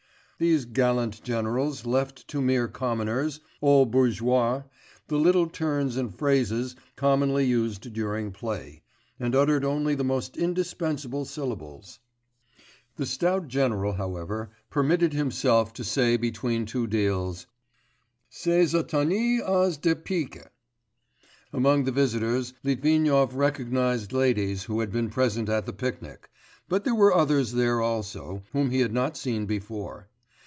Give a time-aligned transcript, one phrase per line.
[0.39, 4.63] These gallant generals left to mere commoners, aux bourgeois,
[5.07, 8.81] the little turns and phrases commonly used during play,
[9.19, 11.99] and uttered only the most indispensable syllables;
[12.95, 17.45] the stout general however permitted himself to jerk off between two deals:
[18.31, 20.45] 'Ce satané as de pique!'
[21.53, 26.31] Among the visitors Litvinov recognised ladies who had been present at the picnic;
[26.67, 30.07] but there were others there also whom he had not seen before.